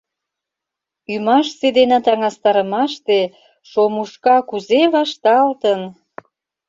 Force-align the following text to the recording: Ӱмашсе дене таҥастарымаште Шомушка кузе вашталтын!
Ӱмашсе 1.13 1.67
дене 1.77 1.97
таҥастарымаште 2.05 3.19
Шомушка 3.69 4.37
кузе 4.49 4.81
вашталтын! 4.93 5.81